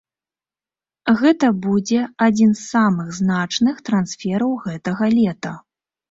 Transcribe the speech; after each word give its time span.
Гэта 1.19 1.49
будзе 1.65 1.99
адзін 2.27 2.55
з 2.59 2.63
самых 2.69 3.11
значных 3.17 3.75
трансфераў 3.89 4.55
гэтага 4.65 5.11
лета. 5.17 5.53